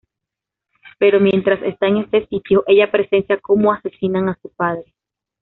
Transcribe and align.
Pero 0.97 1.19
mientras 1.19 1.61
está 1.61 1.85
en 1.85 1.97
este 1.97 2.25
sitio, 2.25 2.63
ella 2.65 2.89
presencia 2.89 3.37
como 3.39 3.71
asesinan 3.71 4.29
a 4.29 4.39
su 4.41 4.49
padre. 4.49 4.95